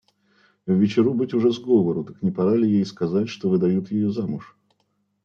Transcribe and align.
Ввечеру 0.65 1.13
быть 1.13 1.35
уже 1.35 1.51
сговору, 1.51 2.03
так 2.03 2.23
не 2.23 2.31
пора 2.31 2.55
ли 2.55 2.67
ей 2.67 2.87
сказать, 2.87 3.29
что 3.29 3.49
выдают 3.49 3.91
ее 3.91 4.09
замуж? 4.11 4.57